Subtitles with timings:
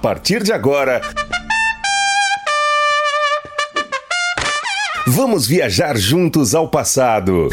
[0.00, 1.02] partir de agora.
[5.06, 7.48] Vamos viajar juntos ao passado.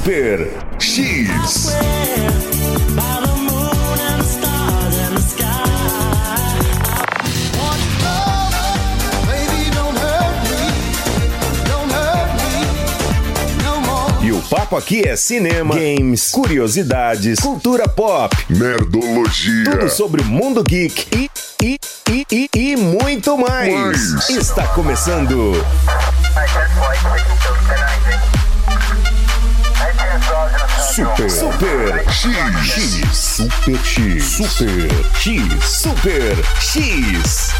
[0.00, 1.76] Super X.
[14.22, 19.64] E o papo aqui é cinema, games, curiosidades, cultura pop, Nerdologia.
[19.70, 21.30] tudo sobre o mundo geek e,
[21.62, 21.78] e,
[22.10, 23.74] e, e, e muito mais.
[23.74, 24.30] Mais.
[24.30, 25.52] Está começando
[31.00, 31.30] Super.
[31.30, 32.36] Super X.
[32.62, 33.16] X.
[33.16, 34.24] Super X.
[34.24, 35.64] Super X.
[35.64, 37.54] Super X.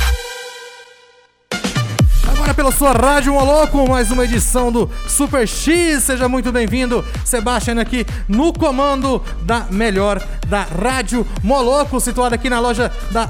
[2.28, 6.02] Agora pela sua Rádio Moloco, mais uma edição do Super X.
[6.02, 12.60] Seja muito bem-vindo, Sebastian aqui no comando da melhor da Rádio Moloco, situada aqui na
[12.60, 13.26] loja da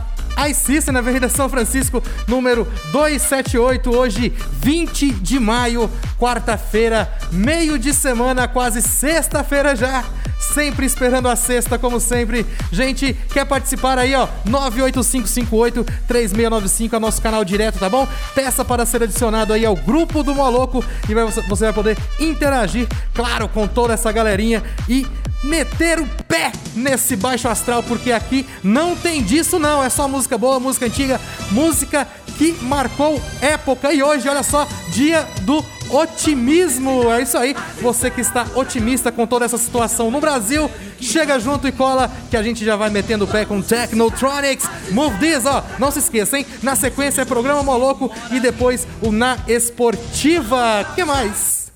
[0.49, 8.49] iSystem, na Avenida São Francisco, número 278, hoje 20 de maio, quarta-feira, meio de semana,
[8.49, 10.05] quase sexta-feira já.
[10.41, 12.47] Sempre esperando a sexta, como sempre.
[12.73, 14.27] Gente, quer participar aí, ó?
[14.49, 18.09] 98558-3695 é nosso canal direto, tá bom?
[18.35, 21.15] Peça para ser adicionado aí ao grupo do Moloco e
[21.49, 25.07] você vai poder interagir, claro, com toda essa galerinha e
[25.43, 30.37] meter o pé nesse baixo astral, porque aqui não tem disso não, é só música
[30.37, 31.19] boa, música antiga,
[31.51, 33.93] música que marcou época.
[33.93, 37.11] E hoje, olha só, dia do otimismo.
[37.13, 37.55] É isso aí.
[37.81, 40.71] Você que está otimista com toda essa situação no Brasil,
[41.01, 44.69] chega junto e cola que a gente já vai metendo o pé com Technotronics.
[44.91, 45.63] Move this, ó.
[45.79, 46.47] Não se esqueça, hein?
[46.63, 50.87] Na sequência é programa Moloco e depois o Na Esportiva.
[50.95, 51.71] Que mais?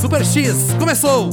[0.00, 1.30] Super X, começou!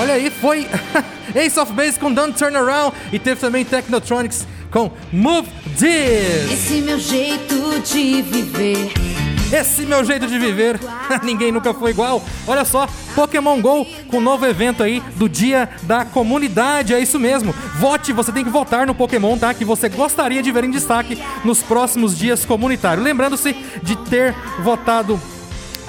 [0.00, 0.66] Olha aí, foi
[1.34, 5.48] Ace of Base com Don't Turn Around e teve também Technotronics com Move
[5.78, 6.52] This.
[6.52, 8.92] Esse meu jeito de viver.
[9.52, 10.78] Esse meu jeito de viver,
[11.24, 12.22] ninguém nunca foi igual.
[12.46, 12.86] Olha só,
[13.16, 17.52] Pokémon GO com um novo evento aí do Dia da Comunidade, é isso mesmo.
[17.78, 19.52] Vote, você tem que votar no Pokémon, tá?
[19.52, 23.04] Que você gostaria de ver em destaque nos próximos dias comunitários.
[23.04, 23.52] Lembrando-se
[23.82, 25.20] de ter votado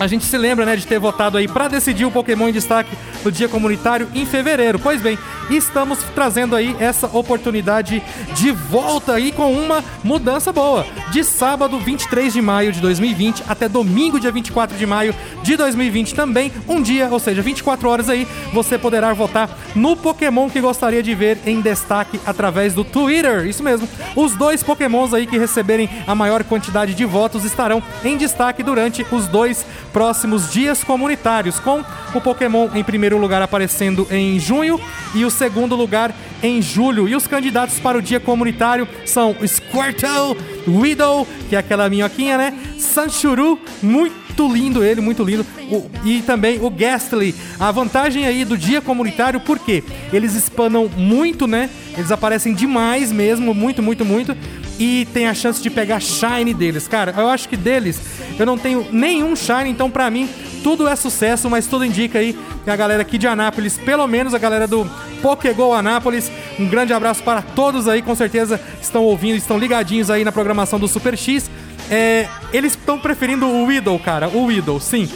[0.02, 2.98] a gente se lembra, né, de ter votado aí para decidir o Pokémon em destaque
[3.24, 4.80] do Dia Comunitário em fevereiro.
[4.80, 5.16] Pois bem,
[5.48, 8.02] estamos trazendo aí essa oportunidade
[8.34, 10.88] de volta aí com uma mudança boa.
[11.12, 15.14] De sábado, 23 de maio de 2020 até domingo, dia 24 de maio
[15.44, 20.50] de 2020 também, um dia, ou seja, 24 horas aí, você poderá votar no Pokémon
[20.50, 23.46] que gostaria de ver em destaque através do Twitter.
[23.46, 23.88] Isso mesmo.
[24.16, 29.06] Os dois Pokémons aí que receberem a maior quantidade de votos estarão em destaque durante
[29.12, 34.80] os dois próximos dias comunitários, com o Pokémon em primeiro lugar aparecendo em junho
[35.14, 37.08] e o segundo lugar em julho.
[37.08, 40.38] E os candidatos para o dia comunitário são Squirtle,
[40.68, 42.54] Widow, que é aquela minhoquinha, né?
[42.78, 45.46] Sanchuru, muito lindo ele, muito lindo.
[45.70, 47.36] O- e também o Ghastly.
[47.60, 51.70] A vantagem aí do dia comunitário, porque eles espanam muito, né?
[51.98, 54.36] Eles aparecem demais mesmo, muito, muito, muito.
[54.82, 56.88] E tem a chance de pegar Shine deles.
[56.88, 58.02] Cara, eu acho que deles
[58.40, 60.28] eu não tenho nenhum Shine, então pra mim
[60.64, 64.34] tudo é sucesso, mas tudo indica aí que a galera aqui de Anápolis, pelo menos
[64.34, 64.90] a galera do
[65.22, 70.24] Pokégol Anápolis, um grande abraço para todos aí, com certeza estão ouvindo, estão ligadinhos aí
[70.24, 71.52] na programação do Super X.
[71.88, 75.08] É, eles estão preferindo o Widow, cara, o Widow, sim.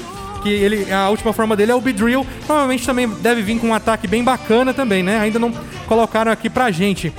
[0.44, 2.24] Que ele, a última forma dele é o Beedrill.
[2.46, 5.18] Provavelmente também deve vir com um ataque bem bacana também, né?
[5.18, 5.52] Ainda não
[5.88, 7.12] colocaram aqui pra gente.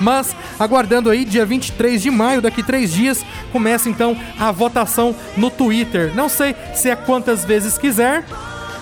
[0.00, 5.50] Mas aguardando aí, dia 23 de maio, daqui três dias, começa então a votação no
[5.50, 6.12] Twitter.
[6.14, 8.24] Não sei se é quantas vezes quiser.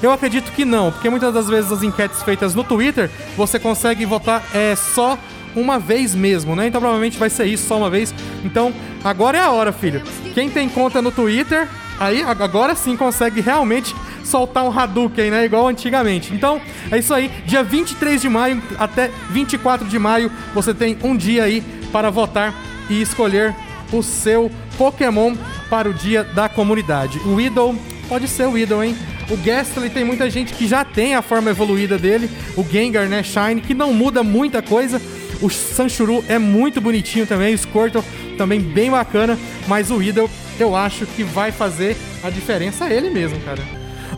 [0.02, 4.04] Eu acredito que não, porque muitas das vezes as enquetes feitas no Twitter você consegue
[4.04, 5.18] votar é só
[5.54, 6.66] uma vez mesmo, né?
[6.66, 8.14] Então provavelmente vai ser isso só uma vez.
[8.44, 10.02] Então agora é a hora, filho.
[10.34, 11.66] Quem tem conta no Twitter,
[11.98, 13.94] aí ag- agora sim consegue realmente
[14.26, 15.44] soltar um Hadouken, né?
[15.44, 16.34] Igual antigamente.
[16.34, 17.30] Então, é isso aí.
[17.46, 21.62] Dia 23 de maio até 24 de maio, você tem um dia aí
[21.92, 22.54] para votar
[22.90, 23.54] e escolher
[23.92, 25.34] o seu Pokémon
[25.70, 27.18] para o dia da comunidade.
[27.20, 27.74] O Idol
[28.08, 28.96] pode ser o Idol, hein?
[29.30, 32.30] O Gastly tem muita gente que já tem a forma evoluída dele.
[32.56, 33.22] O Gengar, né?
[33.22, 35.00] Shine, que não muda muita coisa.
[35.42, 38.02] O Sanchuru é muito bonitinho também, o Squirtle
[38.38, 43.38] também bem bacana, mas o Idol eu acho que vai fazer a diferença ele mesmo,
[43.40, 43.75] cara.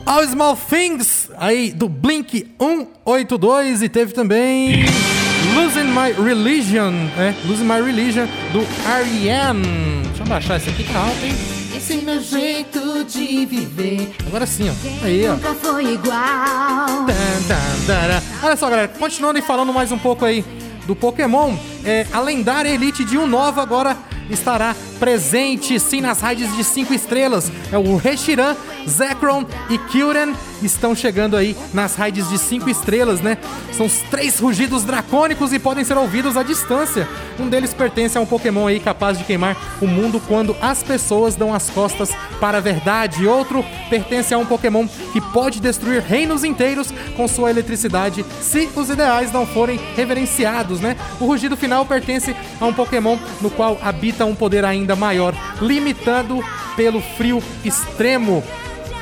[0.08, 4.86] All Small Things, aí do Blink 182 e teve também
[5.54, 7.36] Losing My Religion, né?
[7.44, 9.62] Losing My Religion do R.E.M.
[10.06, 11.34] Deixa eu baixar esse aqui tá alto, hein?
[11.76, 14.10] Esse é meu jeito de viver.
[14.26, 15.04] Agora sim, ó.
[15.04, 15.34] Aí, ó.
[15.34, 17.04] Nunca foi igual.
[18.42, 20.42] Olha só, galera, continuando e falando mais um pouco aí
[20.86, 21.54] do Pokémon,
[21.84, 23.94] é, a lendária Elite de Unova agora
[24.30, 27.50] estará presente sim nas raids de 5 estrelas.
[27.72, 28.56] É o Reshiram,
[28.88, 33.38] Zekrom e Kyurem estão chegando aí nas raids de 5 estrelas, né?
[33.72, 37.08] São os três rugidos dracônicos e podem ser ouvidos à distância.
[37.38, 41.36] Um deles pertence a um Pokémon aí capaz de queimar o mundo quando as pessoas
[41.36, 42.10] dão as costas
[42.40, 43.26] para a verdade.
[43.26, 48.90] Outro pertence a um Pokémon que pode destruir reinos inteiros com sua eletricidade se os
[48.90, 50.96] ideais não forem reverenciados, né?
[51.20, 56.42] O rugido final pertence a um Pokémon no qual habita um poder ainda maior, limitado
[56.76, 58.42] pelo frio extremo.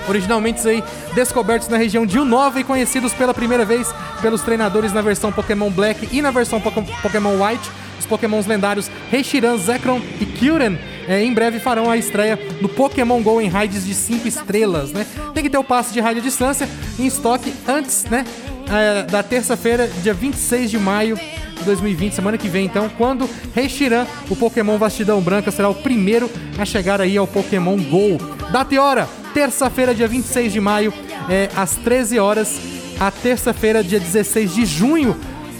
[0.08, 0.82] Originalmente aí
[1.14, 3.92] descobertos na região de Unova e conhecidos pela primeira vez
[4.22, 7.68] pelos treinadores na versão Pokémon Black e na versão Poké- Pokémon White,
[7.98, 10.78] os Pokémons lendários Reshiram, Zekrom e Kyurem
[11.08, 15.04] eh, em breve farão a estreia no Pokémon GO em raids de 5 estrelas, né?
[15.34, 16.68] Tem que ter o passe de raid à distância
[17.00, 18.24] em estoque antes, né?
[18.70, 21.18] eh, da terça-feira, dia 26 de maio
[21.66, 26.64] 2020, semana que vem, então, quando Reshiram, o Pokémon Vastidão Branca, será o primeiro a
[26.64, 28.16] chegar aí ao Pokémon GO.
[28.50, 30.92] Data e hora, terça-feira, dia 26 de maio,
[31.28, 32.58] é, às 13 horas.
[32.98, 35.14] A terça-feira, dia 16 de junho,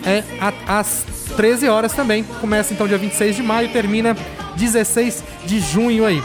[0.07, 1.05] é, a- às
[1.37, 2.23] 13 horas também.
[2.41, 4.17] Começa então dia 26 de maio, termina
[4.57, 6.23] 16 de junho aí.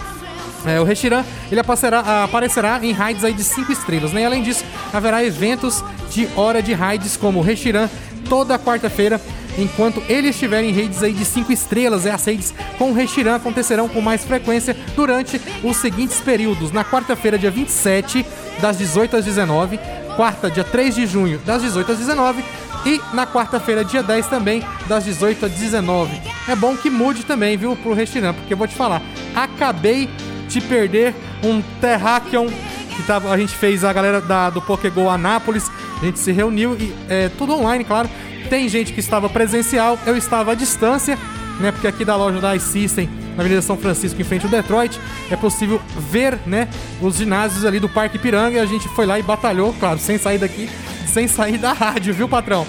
[0.66, 4.22] É, o Reshiram, ele aparecerá, aparecerá em raids aí de 5 estrelas, né?
[4.22, 4.64] E além disso,
[4.94, 7.90] haverá eventos de hora de raids como Reshiram
[8.28, 9.20] toda quarta-feira,
[9.58, 12.06] enquanto ele estiver em raids aí de 5 estrelas.
[12.06, 16.72] É, as raids com o Reshiram acontecerão com mais frequência durante os seguintes períodos.
[16.72, 18.26] Na quarta-feira, dia 27,
[18.60, 19.80] das 18 às 19,
[20.16, 22.44] quarta, dia 3 de junho, das 18 às 19,
[22.86, 26.20] e na quarta-feira, dia 10 também, das 18 às 19.
[26.48, 29.02] É bom que mude também, viu, pro Reshiram, porque eu vou te falar,
[29.36, 30.10] acabei
[30.48, 32.48] de perder um Terrakion
[32.96, 35.72] que tava, a gente fez a galera da, do Pokégol Anápolis,
[36.02, 38.10] a gente se reuniu e é, tudo online, claro.
[38.50, 41.18] Tem gente que estava presencial, eu estava à distância,
[41.60, 41.72] né?
[41.72, 45.00] Porque aqui da loja da iSystem, na Avenida São Francisco, em frente ao Detroit,
[45.30, 45.80] é possível
[46.12, 46.68] ver, né,
[47.02, 48.58] os ginásios ali do Parque Piranga.
[48.58, 50.70] E a gente foi lá e batalhou, claro, sem sair daqui,
[51.06, 52.66] sem sair da rádio, viu, patrão?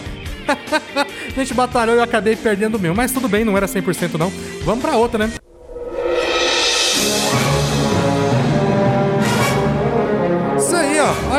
[0.46, 2.94] a gente batalhou e eu acabei perdendo o meu.
[2.94, 4.30] Mas tudo bem, não era 100% não.
[4.64, 5.32] Vamos pra outra, né?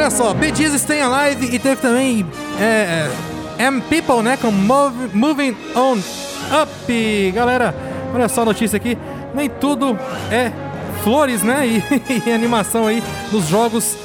[0.03, 0.33] Olha só.
[0.33, 2.25] Bee Gees Stay Alive e teve também
[2.59, 3.07] é,
[3.57, 4.35] é, M People, né?
[4.35, 5.93] Com Move- Moving On
[6.61, 7.31] Up.
[7.33, 7.73] Galera,
[8.13, 8.97] olha só a notícia aqui.
[9.33, 9.97] Nem tudo
[10.29, 10.51] é
[11.05, 11.65] flores, né?
[11.65, 11.81] E,
[12.27, 13.01] e animação aí
[13.31, 13.95] nos jogos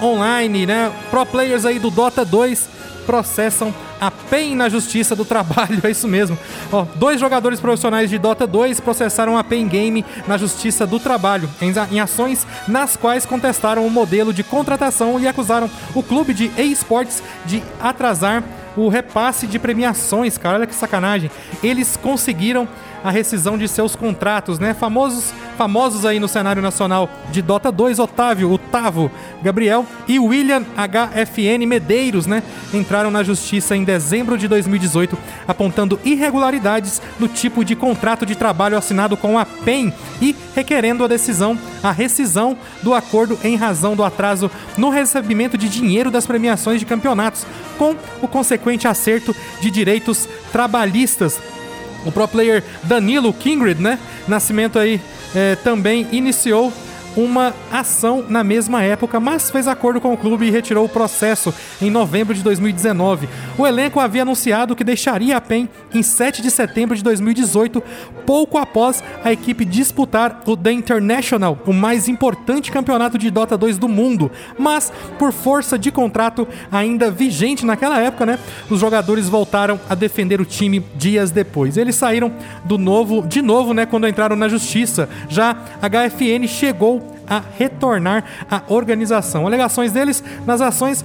[0.00, 0.90] online, né?
[1.10, 2.66] Pro players aí do Dota 2
[3.02, 6.38] processam a PEN na Justiça do Trabalho, é isso mesmo.
[6.72, 11.48] Ó, dois jogadores profissionais de Dota 2 processaram a PEN Game na Justiça do Trabalho,
[11.60, 17.22] em, ações nas quais contestaram o modelo de contratação e acusaram o clube de esportes
[17.44, 18.42] de atrasar
[18.76, 20.56] o repasse de premiações, cara.
[20.56, 21.30] Olha que sacanagem.
[21.62, 22.66] Eles conseguiram
[23.04, 24.74] a rescisão de seus contratos, né?
[24.74, 29.10] Famosos, famosos aí no cenário nacional de Dota 2, Otávio, Otávio,
[29.42, 32.42] Gabriel e William HFN Medeiros, né?
[32.72, 38.76] Entraram na justiça em dezembro de 2018, apontando irregularidades no tipo de contrato de trabalho
[38.76, 44.04] assinado com a PEN e requerendo a decisão, a rescisão do acordo em razão do
[44.04, 47.46] atraso no recebimento de dinheiro das premiações de campeonatos,
[47.78, 51.40] com o consequente acerto de direitos trabalhistas
[52.04, 53.98] o pro player Danilo Kingred, né?
[54.26, 55.00] Nascimento aí
[55.34, 56.72] é, também iniciou
[57.16, 61.54] uma ação na mesma época, mas fez acordo com o clube e retirou o processo
[61.80, 63.28] em novembro de 2019.
[63.58, 67.82] O elenco havia anunciado que deixaria a PEN em 7 de setembro de 2018,
[68.24, 73.78] pouco após a equipe disputar o The International, o mais importante campeonato de Dota 2
[73.78, 74.30] do mundo.
[74.58, 78.38] Mas, por força de contrato ainda vigente naquela época, né,
[78.70, 81.76] os jogadores voltaram a defender o time dias depois.
[81.76, 82.32] Eles saíram
[82.64, 85.08] do novo, de novo, né, quando entraram na justiça.
[85.28, 87.01] Já a HFN chegou
[87.32, 89.46] a retornar à organização.
[89.46, 91.04] Alegações deles nas ações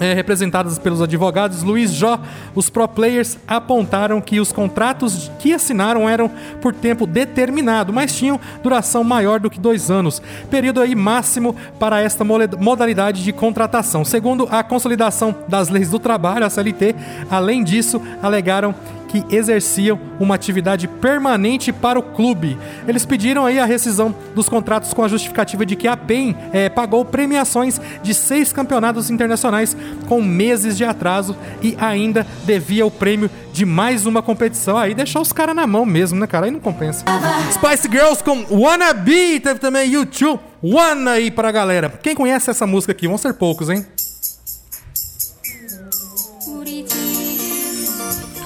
[0.00, 2.20] é, representadas pelos advogados Luiz Jó,
[2.54, 8.40] os pro players apontaram que os contratos que assinaram eram por tempo determinado, mas tinham
[8.62, 14.04] duração maior do que dois anos, período aí máximo para esta modalidade de contratação.
[14.04, 16.94] Segundo a consolidação das leis do trabalho, a CLT,
[17.28, 18.74] além disso, alegaram
[19.08, 22.56] que exerciam uma atividade permanente para o clube.
[22.86, 26.68] Eles pediram aí a rescisão dos contratos com a justificativa de que a PEN eh,
[26.68, 33.30] pagou premiações de seis campeonatos internacionais com meses de atraso e ainda devia o prêmio
[33.52, 34.76] de mais uma competição.
[34.76, 36.46] Aí deixou os caras na mão mesmo, né, cara?
[36.46, 37.04] Aí não compensa.
[37.52, 40.40] Spice Girls com Wanna Be, teve também YouTube.
[40.62, 41.88] Wanna aí pra galera.
[42.02, 43.06] Quem conhece essa música aqui?
[43.06, 43.86] Vão ser poucos, hein?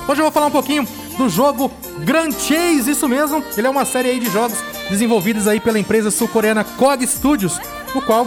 [0.09, 3.43] Hoje eu vou falar um pouquinho do jogo Grand Chase, isso mesmo.
[3.57, 4.59] Ele é uma série aí de jogos
[4.91, 7.61] desenvolvidos aí pela empresa sul-coreana KOG Studios,
[7.95, 8.27] no qual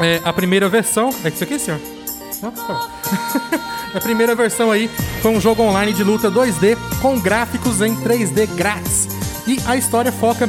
[0.00, 1.10] é, a primeira versão...
[1.24, 1.80] É isso aqui, senhor?
[3.94, 4.88] A primeira versão aí
[5.22, 9.08] foi um jogo online de luta 2D com gráficos em 3D grátis.
[9.46, 10.48] E a história foca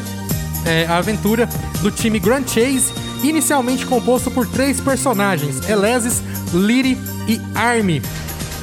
[0.65, 1.47] é, a aventura
[1.81, 6.21] do time Grand Chase, inicialmente composto por três personagens: Elesis,
[6.53, 6.97] Liri
[7.27, 8.01] e Army.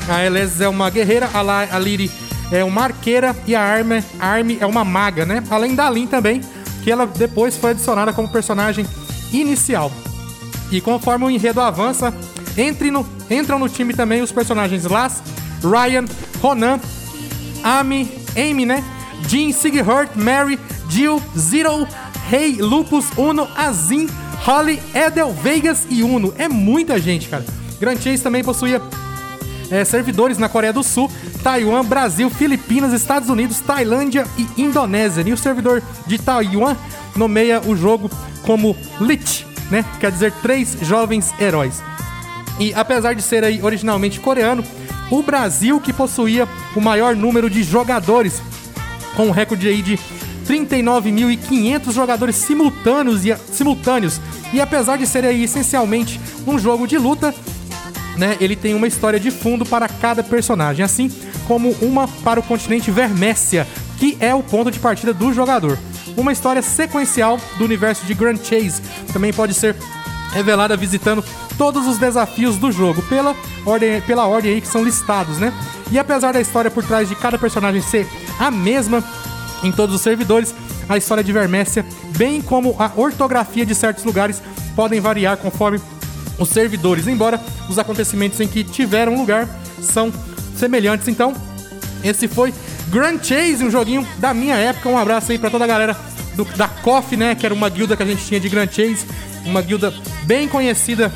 [0.09, 2.11] A Elesis é uma guerreira, a, La, a Liri
[2.51, 5.43] é uma arqueira e a Army, a Army é uma maga, né?
[5.51, 6.41] Além da Lin também,
[6.85, 8.87] que ela depois foi adicionada como personagem
[9.33, 9.91] inicial.
[10.71, 12.15] E conforme o enredo avança,
[12.93, 15.23] no, entram no time também os personagens Las,
[15.63, 16.05] Ryan,
[16.41, 16.81] Ronan,
[17.63, 18.85] Amy, Amy, né?
[19.29, 20.59] Jean, Sighurt, Mary,
[20.89, 21.87] Jill, Zero,
[22.31, 24.09] Rei, Lupus, Uno, Azin,
[24.45, 26.33] Holly, Edel, Vegas e Uno.
[26.39, 27.45] É muita gente, cara.
[27.81, 28.81] Grand Chase também possuía
[29.71, 31.11] é, servidores na Coreia do Sul,
[31.43, 35.25] Taiwan, Brasil, Filipinas, Estados Unidos, Tailândia e Indonésia.
[35.27, 36.77] E o servidor de Taiwan
[37.15, 38.11] nomeia o jogo
[38.43, 39.85] como Lich, né?
[40.01, 41.83] Quer dizer, três jovens heróis.
[42.59, 44.65] E apesar de ser aí originalmente coreano,
[45.11, 48.41] o Brasil que possuía o maior número de jogadores,
[49.15, 49.99] com um recorde aí de
[50.47, 54.21] 39.500 jogadores simultâneos e, simultâneos.
[54.53, 57.35] E apesar de ser aí essencialmente um jogo de luta,
[58.17, 61.11] né, ele tem uma história de fundo para cada personagem, assim
[61.47, 63.67] como uma para o continente Vermécia,
[63.99, 65.79] que é o ponto de partida do jogador.
[66.17, 68.83] Uma história sequencial do universo de Grand Chase
[69.13, 69.77] também pode ser
[70.33, 71.25] revelada visitando
[71.57, 75.53] todos os desafios do jogo pela ordem, pela ordem aí que são listados, né?
[75.91, 78.07] E apesar da história por trás de cada personagem ser
[78.39, 79.03] a mesma
[79.63, 80.55] em todos os servidores,
[80.89, 81.85] a história de Vermécia,
[82.17, 84.43] bem como a ortografia de certos lugares,
[84.75, 85.81] podem variar conforme
[86.39, 89.49] os servidores, embora os acontecimentos em que tiveram lugar
[89.81, 90.13] são
[90.57, 91.09] semelhantes.
[91.09, 91.35] Então,
[92.03, 92.53] esse foi
[92.89, 94.89] Grand Chase, um joguinho da minha época.
[94.89, 95.97] Um abraço aí pra toda a galera
[96.35, 97.35] do, da KOF, né?
[97.35, 99.07] Que era uma guilda que a gente tinha de Grand Chase.
[99.45, 99.93] Uma guilda
[100.25, 101.13] bem conhecida